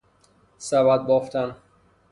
سبد 0.57 1.07
بافتن 1.07 1.55